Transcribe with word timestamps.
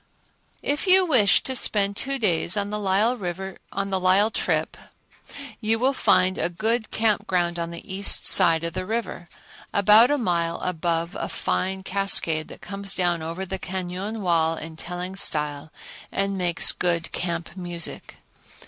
If 0.63 0.87
you 0.87 1.05
wish 1.05 1.43
to 1.43 1.55
spend 1.55 1.95
two 1.95 2.17
days 2.17 2.57
on 2.57 2.71
the 2.71 2.79
Lyell 2.79 4.31
trip 4.31 4.77
you 5.59 5.77
will 5.77 5.93
find 5.93 6.39
a 6.39 6.49
good 6.49 6.89
camp 6.89 7.27
ground 7.27 7.59
on 7.59 7.69
the 7.69 7.85
east 7.93 8.25
side 8.25 8.63
of 8.63 8.73
the 8.73 8.87
river, 8.87 9.29
about 9.71 10.09
a 10.09 10.17
mile 10.17 10.59
above 10.61 11.13
a 11.13 11.29
fine 11.29 11.83
cascade 11.83 12.47
that 12.47 12.61
comes 12.61 12.95
down 12.95 13.21
over 13.21 13.45
the 13.45 13.59
cañon 13.59 14.21
wall 14.21 14.55
in 14.57 14.75
telling 14.75 15.15
style 15.15 15.71
and 16.11 16.35
makes 16.35 16.71
good 16.71 17.11
camp 17.11 17.55
music. 17.55 18.15